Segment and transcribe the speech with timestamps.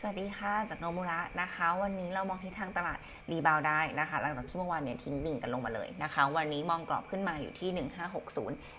[0.00, 2.98] สวัสดีค่ะ จากโนมุระนะคะ วันนี้เรามองทิศทางตลาด
[3.30, 7.70] rebound ได้นะคะ หลังจากที่เมื่อวานเนี่ยทิ้งดิ่งกันลงมาเลยนะคะ วันนี้มองกรอบขึ้นมาอยู่ที่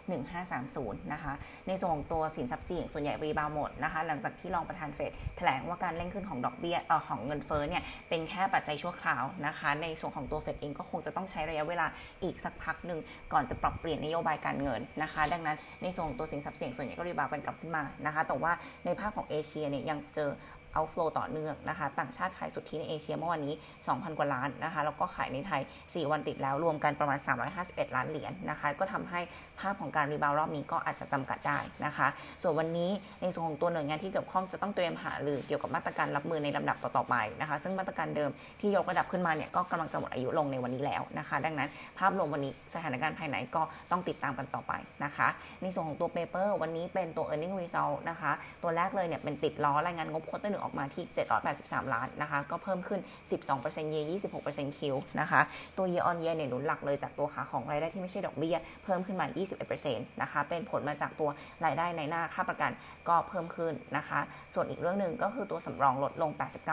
[0.09, 1.33] 1560 1530 นะคะ
[1.67, 11.87] ในส่วนของตัวสินทรัพย์เสี่ยงส่วนใหญ่ rebound หมดนะคะ หลังจากที่รองประธานเฟดแถลงว่าการเร่งขึ้นของดอกเบี้ยเออของเงินเฟ้อเนี่ยเป็นแค่ปัจจัยชั่วคราวนะคะ ในส่วนของตัวเฟดเองก็คงจะต้องใช้ระยะเวลา
[12.23, 12.99] อีกสักพักหนึ่ง
[13.33, 18.51] ก่อนจะปรับเปลี่ยนนโยบายการเงินนะคะ ดังนั้นในส่วนของตัวสินทรัพย์เสี่ยงส่วนใหญ่ก็ rebound กันกลับขึ้นมานะคะ แต่ว่า
[18.85, 20.31] ในภาคของเอเชียเนี่ยยังเจอ
[20.75, 23.53] outflow ต่อเนื่องนะคะ ต่างชาติขายสุทธิในเอเชียเมื่อวันนี้
[23.85, 27.19] 2,000 กว่าล้านนะคะ แล้วก็ขายในไทย 4 วันติดแล้วรวมกันประมาณ
[27.57, 29.19] 351 ล้านเหรียญนะคะ ก็ทำให้
[29.59, 32.07] ภาพของการ rebound รอบนี้ก็อาจจะจำกัดได้นะคะ
[32.41, 32.89] ส่วนวันนี้
[33.21, 45.27] ในส่วนของตัวหน่วยงานที่เกี่ยวข้องจะต้องเตรียมหารือเกี่ยวกับมาตรการรับมือในลำดับต่อๆไปนะคะ ซึ่งมาตรการเดิมที่ยกระดับขึ้นมาเนี่ยก็กำลังจะหมดอายุลงในวันนี้แล้วนะคะ ดังนั้นภาพรวมวันนี้สถานการณ์ภายในก็ต้องติดตามกันต่อไปนะคะ
[45.61, 48.31] ในส่วนของตัว paper วันนี้เป็นตัว e a r n i n g result นะคะ
[48.63, 51.03] ตัวแรกเลยเนี่ยเป็นติดล้อรายงานงบ quarter หนึ่งออกมาที่
[51.49, 52.99] 783 ล้านนะคะ ก็เพิ่มขึ้น
[53.45, 53.97] 12% Y
[54.39, 55.41] 26% Q นะคะ
[55.77, 59.25] ตัว year on year เนี่ยหนุนหลักเลยจากตัวขาของรายได้ที่ไม่ใช่ดอกเบี้ย เพิ่มขึ้นมา
[59.73, 61.29] 21%นะคะ เป็นผลมาจากตัว
[61.65, 62.71] รายได้นายหน้าค้าประกัน
[63.09, 64.19] ก็เพิ่มขึ้นนะคะ
[64.53, 66.31] ส่วนอีกเรื่องหนึ่งก็คือตัวสำรองลดลง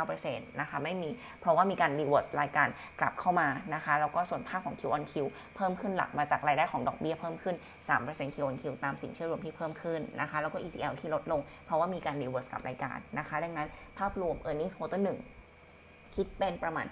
[0.09, 2.69] 89%นะคะ ไม่มี เพราะว่ามีการ reverse รายการ
[3.01, 5.15] กลับเข้ามานะคะ แล้วก็ส่วนภาคของ Q on Q
[5.57, 7.57] เพิ่มขึ้นหลักมาจากรายได้ของดอกเบี้ยเพิ่มขึ้น
[7.97, 14.57] 3% Q on Q ตามสินเชื่อรวมที่เพิ่มขึ้นนะคะ แล้วก็ ECL ที่ลดลง เพราะว่ามีการ reverse กลับรายการนะคะ ดังนั้นภาพรวม e a r
[14.61, 16.87] n i n g ็ quarter 1คิดเป็นประมาณ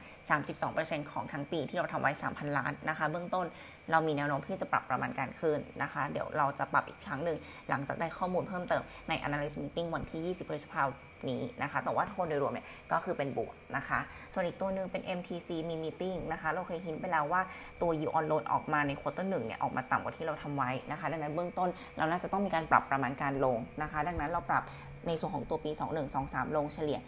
[0.52, 3.46] 32%ของทั้งปีที่เราทำไว้ 3,000 ล้านนะคะ เบื้องต้น
[3.90, 10.90] เรามีแนวโน้มที่จะปรับประมาณการขึ้นนะคะ เดี๋ยวเราจะปรับอีกครั้งหนึ่ง หลังจากได้ข้อมูลเพิ่มเติมใน analyst meeting วันที่ 20 พฤษภาคม
[11.30, 13.98] นี้นะคะ แต่ว่าโทนโดยรวมเนี่ยก็คือเป็นบวกนะคะ
[14.34, 17.42] ส่วนอีกตัวหนึ่งเป็น MTC มี meeting นะคะ เราเคยหินไปแล้วว่า
[17.82, 24.62] ตัว yield on loan ออกมาในควอเตอร์หนึ่งเนี่ยออกมาต่ำกว่าที่เราทำไว้นะคะ ดังนั้นเบื้องต้นเราน่าจะต้องมีการปรับประมาณการลงนะคะ ดังนั้นเราปรับ
[25.06, 26.98] ในส่วนของตัวปี 21 23 ลงเฉลี่ย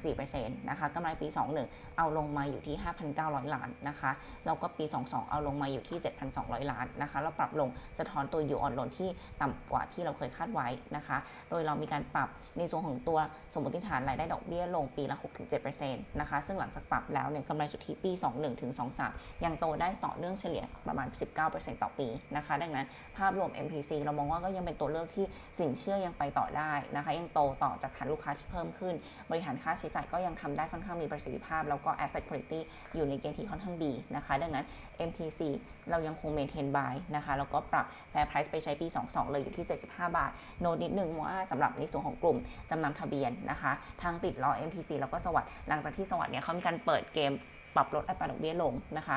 [0.00, 1.26] 3-4%นะคะกำไรปี
[1.62, 2.76] 21 เอาลงมาอยู่ที่
[3.14, 4.10] 5,900 ล้านนะคะ
[4.46, 5.98] แล้วก็ปี 22 เอาลงมาอยู่ที่
[6.34, 9.08] 7,200 ล้านนะคะเราปรับลงสะท้อนตัวยูอ่อนลนที่
[9.40, 11.16] ต่ำกว่าที่เราเคยคาดไว้นะคะ
[11.50, 13.18] โดยเรามีการปรับในส่วนของตัว
[13.54, 15.16] สมมติฐานรายได้ดอกเบี้ยลงปีละ
[15.72, 18.12] 6-7%นะคะซึ่งหลังจากปรับแล้วเนี่ยกำไรสุทธิปี
[18.78, 21.06] 21-23 ยังโตได้ต่อเนื่องเฉลี่ยประมาณ
[21.44, 22.86] 19%ต่อปีนะคะ ดังนั้น
[23.16, 25.26] ภาพรวม MPC เรามองว่าก็ยังเป็นตัวเลือกที่
[25.58, 28.94] สินเชื่อยังไปต่อได้นะคะยังโตต่อจากฐานลูกค้าที่เพิ่มขึ้น
[29.30, 32.60] บริหารค่าใช้จ่ายก็ยังทำได้ค่อนข้างมีประสิทธิภาพ แล้วก็ asset quality
[32.94, 34.64] อยู่ในเกณฑ์ที่ค่อนข้างดีนะคะ ดังนั้น
[35.08, 35.40] MTC
[35.90, 42.38] เรายังคง maintain buy นะคะแล้วก็ปรับ fair price ไปใช้ปี 22 เลยอยู่ที่ 75 บาท โนดนิดนึงว่าสำหรับในส่วนของกลุ่ม
[42.70, 43.72] จำนำทะเบียนนะคะ
[44.02, 47.32] ทางติดล้อ MTC แล้วก็สวัสด์หลังจากที่สวัสด์เนี่ยเขามีการเปิดเกม
[47.74, 49.16] ปรับลดอัตราดอกเบี้ยลงนะคะ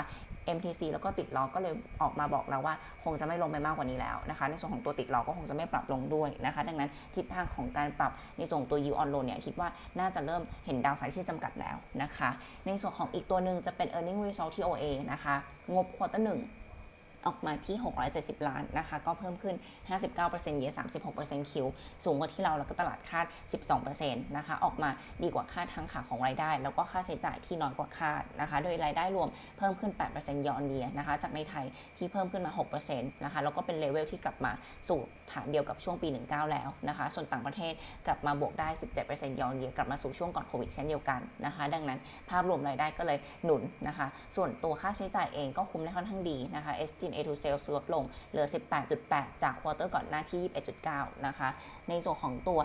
[0.58, 12.30] MTC แล้วก็ติดล้อก็เลยออกมาบอกแล้วว่า คงจะไม่ลงไปมากกว่านี้แล้วนะคะ ในส่วนของตัวติดล้อก็คงจะไม่ปรับลงด้วยนะคะ ดังนั้นทิศทางของการปรับในส่วนตัว yield on loan เนี่ยคิดว่าน่าจะเริ่มเห็นดาวไซด์ที่จำกัดแล้วนะคะ
[12.68, 15.36] ในส่วนของอีกตัวหนึ่งจะเป็น earning result TOA นะคะ
[15.74, 16.40] งบ quarter หนึ่ง
[17.28, 17.78] ออกมาที่
[18.12, 19.56] 670 ล้านนะคะ ก็เพิ่มขึ้น
[20.08, 20.66] 59% Y
[21.12, 21.66] 36% Q
[22.06, 23.26] สูงกว่าที่เราแล้วก็ตลาดคาด
[23.82, 24.90] 12%นะคะ ออกมา
[25.24, 31.66] ดีกว่าคาดทั้งขาของรายได้ แล้วก็ค่าใช้จ่ายที่น้อยกว่าคาดนะคะ โดยรายได้รวมเพิ่มขึ้น 8%ยอนเดียนะคะ จากในไทย
[31.98, 32.52] ที่เพิ่มขึ้นมา
[32.84, 34.52] 6%นะคะ แล้วก็เป็นเลเวลที่กลับมา
[34.90, 35.00] สู่
[35.32, 37.74] ฐานเดียวกับช่วงปี 19 แล้วนะคะ ส่วนต่างประเทศ
[38.08, 38.68] กลับมาบวกได้
[39.06, 42.00] 17%ยอนเดียกลับมาสู่ช่วงก่อนโควิดเช่นเดียวกันนะคะ ดังนั้น
[42.30, 48.48] ภาพรวมรายได้ก็เลยหนุนนะคะ ส่วนตัวค่าใช้จ่ายเองก็คุมได้ค่อนข้างดีนะคะ SG&A to sales ลดลงเหลือ
[48.94, 50.44] 18.8 จาก quarter ก่อนหน้าที่
[50.84, 51.50] 21.9 นะคะ
[51.90, 52.60] ในส่วนของตัว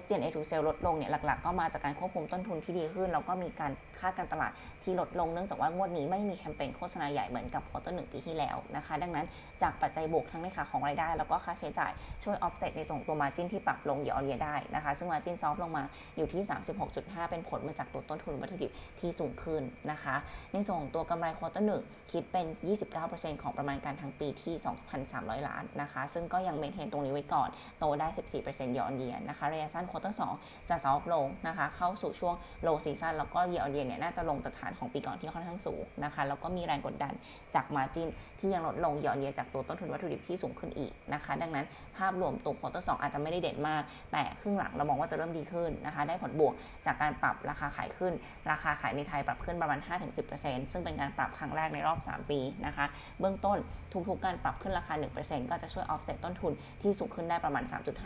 [0.00, 9.26] s g n a to sale ลดลงเนี่ยหลักๆ ก็มาจากการควบคุมต้นทุนที่ดีขึ้น แล้วก็มีการค่าการตลาดที่ลดลงเนื่องจากว่างวดนี้ไม่มีแคมเปญโฆษณาใหญ่เหมือนกับ quarter หนึ่งปีที่แล้วนะคะ ดังนั้น
[9.62, 11.92] จากปัจจัยบวกทั้งในขาของรายได้ แล้วก็ค่าใช้จ่าย
[12.24, 15.84] ช่วย offset ในส่วนตัว margin ที่ปรับลงเยอเยได้นะคะ ซึ่ง margin soft ลงมา
[16.16, 16.42] อยู่ที่
[16.86, 20.16] 36.5 เป็นผลมาจากตัวต้นทุนวัตถุดิบที่สูงขึ้นนะคะ
[20.52, 21.82] ในส่วนของตัวกำไร quarter หนึ่ง
[22.12, 22.46] คิดเป็น
[22.94, 24.54] 29%ของประมาณการทั้งปีที่
[25.02, 27.48] 2,300 ล้านนะคะ ซึ่งก็ยัง maintain ตรงนี้ไว้ก่อน
[27.78, 28.08] โตได้
[28.40, 32.34] 14%เยอเยนะคะระยะสั้น quarter 2จะ soft ลงนะคะ เข้าสู่ช่วง
[32.66, 37.12] low season แล้วก็เยอเยียเนี่ยน่าจะลงจากฐานของปีก่อนที่ค่อนข้างสูงนะคะ แล้วก็มีแรงกดดัน
[37.54, 38.08] จาก margin
[38.40, 41.66] ที่ยังลดลง year on year จากตัวต้นทุนวัตถุดิบที่สูงขึ้นอีกนะคะ ดังนั้น
[41.96, 43.82] ภาพรวมตัว quarter สองอาจจะไม่ได้เด่นมาก
[44.12, 46.54] แต่ครึ่งหลังเรามองว่าจะเริ่มดีขึ้นนะคะ ได้ผลบวก
[46.86, 48.12] จากการปรับราคาขายขึ้น
[48.50, 49.78] ราคาขายในไทยปรับขึ้นประมาณ
[50.26, 52.86] 5-10%ซึ่งเป็นการปรับครั้งแรกในรอบ 3 ปีนะคะ
[53.20, 53.58] เบื้องต้น
[53.92, 56.52] ทุกๆการปรับขึ้นราคา 1%ก็จะช่วย offset ต้นทุน
[56.82, 57.64] ที่สูงขึ้นได้ประมาณ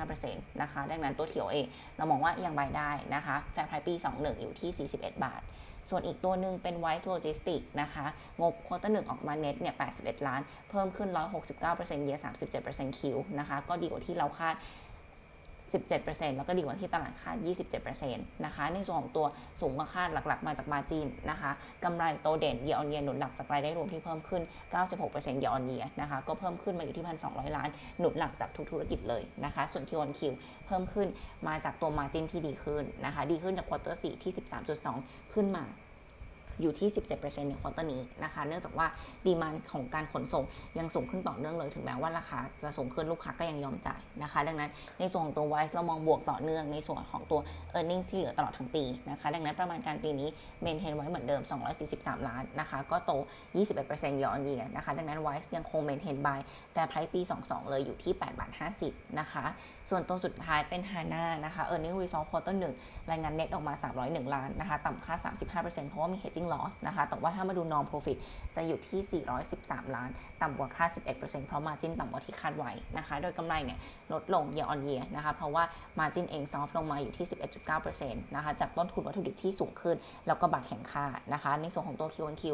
[0.08, 0.32] 3.5%
[0.62, 5.42] นะคะ ดังนั้นตัว TOA เรามองว่ายังไปได้นะคะ fair price ปี 21 อยู่ที่ 41 บาท
[5.90, 8.06] ส่วนอีกตัวหนึ่งเป็น Wise Logistics นะคะ
[8.40, 11.08] งบ quarter หนึ่งออกมาเน็ตเนี่ย 81 ล้าน เพิ่มขึ้น
[11.56, 12.18] 169% year
[12.58, 14.54] 37% Q นะคะ ก็ดีกว่าที่เราคาด
[15.84, 17.36] 17%แล้วก็ดีกว่าที่ตลาดคาด
[17.90, 19.26] 27%นะคะ ในส่วนของตัว
[19.60, 21.50] สูงกว่าคาดหลัก ๆ มาจาก margin นะคะ
[21.84, 24.42] กำไรโตเด่นเยออนเยียหนุนหลักจากรายได้รวมที่เพิ่มขึ้น
[24.90, 27.68] 96%เยออนเยียนะคะ ก็เพิ่มขึ้นมาอยู่ที่ 1,200 ล้าน
[27.98, 30.20] หนุนหลักจากทุกธุรกิจเลยนะคะ ส่วน Q on Q
[30.66, 31.08] เพิ่มขึ้น
[31.48, 34.32] มาจากตัว margin ที่ดีขึ้นนะคะ ดีขึ้นจาก quarter 4ที่
[34.82, 35.64] 13.2 ขึ้นมา
[36.60, 36.88] อยู่ที่
[37.18, 38.86] 17%ใน quarter นี้นะคะ เนื่องจากว่า
[39.26, 40.44] demand ของการขนส่ง
[40.78, 47.40] ยังสูงขึ้นต่อเนื่องเลย ถึงแม้ว่าราคาจะสูงขึ้นลูกค้าก็ยังยอมจ่ายนะคะ ดังนั้นในส่วนของตัว Wise เรามองบวกต่อเนื่องในส่วนของตัว
[47.78, 50.28] e a r n i n g ที่เหลือตลอดทั้งปีนะคะ ดังนั้นประมาณการปีนี้
[50.62, 51.42] maintain ไว้เหมือนเดิม
[51.84, 53.12] 243 ล้านนะคะ ก็โต
[53.66, 56.38] 21% year on year นะคะ ดังนั้น Wise ยังคงเมนเทน by
[56.74, 58.50] fair price ปี 22 เลยอยู่ที่8บาท
[58.84, 59.44] 50นะคะ
[59.90, 63.74] ส่วนตัวสุดท้ายเป็น Hana นะคะ earning result quarter 1รายงาน net ออกมา
[64.04, 65.14] 301 ล้านนะคะต่ำค่า
[65.62, 68.18] 35%เพราะว่ามี hedging loss นะคะ แต่ว่าถ้ามาดู non profit
[68.56, 69.22] จะอยู่ที่
[69.54, 70.10] 413 ล้าน
[70.42, 73.78] ต่ำกว่าค่า 11%เพราะ margin ต่ำกว่าที่คาดไว้นะคะ โดยกำไรเนี่ย
[74.12, 75.64] ลดลง year on year นะคะ เพราะว่า
[75.98, 77.26] margin เอง soft ลงมาอยู่ที่
[77.80, 79.96] 11.9%นะคะ จากต้นทุนวัตถุดิบที่สูงขึ้น
[80.26, 82.44] แล้วก็บาทแข็งค่านะคะ ในส่วนของตัว Q on Q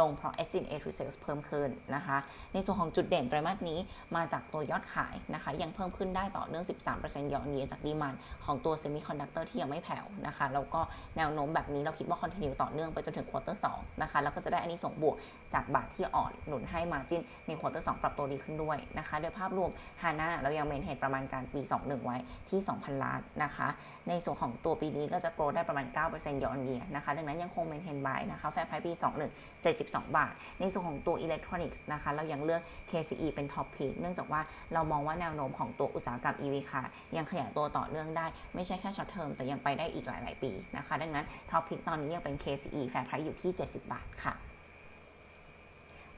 [0.00, 2.16] ลงเพราะ SG&A to sales เพิ่มขึ้นนะคะ
[2.54, 3.78] ในส่วนของจุดเด่นไตรมาสนี้
[4.16, 6.64] มาจากตัวยอดขายนะคะ ยังเพิ่มขึ้นได้ต่อเนื่อง
[6.98, 8.14] 13% year on year จาก demand
[8.44, 10.80] ของตัว semiconductor ที่ยังไม่แผ่วนะคะ แล้วก็
[11.16, 15.16] แนวโน้มแบบนี้เราคิดว่า continue ต่อเนื่องไปจนถึง quarter 2นะคะแล้วก็จะได้อานิสงส์บวก
[15.54, 19.70] จากบาทที่อ่อนหนุนให้ margin ใน quarter 2ปรับตัวดีขึ้นด้วยนะคะ โดยภาพรวม
[20.02, 22.16] HANA เรายัง maintain ประมาณการปี 21 ไว้
[22.50, 23.68] ที่ 2,000 ล้านนะคะ
[24.08, 29.00] ในส่วนของตัวปีนี้ก็จะ grow ได้ประมาณ9% year on year นะคะ ดังนั้นยังคง maintain buy นะคะ fair price ปี 21
[29.64, 34.40] 72 บาท ในส่วนของตัวอิเล็กทรอนิกส์นะคะเรายังเลือก KCE เป็น top pick เนื่องจากว่า
[34.74, 36.82] เรามองว่าแนวโน้มของตัวอุตสาหกรรม EV ค่ะ
[37.16, 44.34] ยังขยายตัวต่อเนื่องได้ไม่ใช่แค่ short term แต่ยังไปได้อีกหลาย ๆ ปีนะคะ ดังนั้น top pick ตอนนี้ยังเป็น KCE fair price อยู่ที่ 70 บาทค่ะ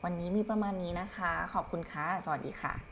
[0.04, 2.91] วันนี้มีประมาณนี้นะคะ ขอบคุณค่ะ สวัสดีค่ะ